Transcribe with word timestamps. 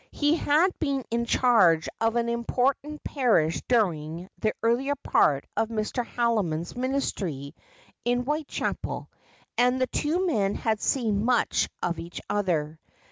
He 0.09 0.35
had 0.35 0.69
been 0.79 1.05
in 1.11 1.25
charge 1.25 1.87
of 1.99 2.15
an 2.15 2.27
important 2.27 3.03
parish 3.03 3.61
during 3.67 4.29
the 4.39 4.51
earlier 4.63 4.95
part 4.95 5.45
of 5.55 5.69
Mr. 5.69 6.03
Haldimond's 6.03 6.75
ministry 6.75 7.53
in 8.03 8.23
Whitechapel, 8.23 9.11
and 9.59 9.79
the 9.79 9.85
two 9.85 10.25
men 10.25 10.55
had 10.55 10.81
seen 10.81 11.23
much 11.23 11.69
of 11.83 11.99
each 11.99 12.19
other. 12.31 12.79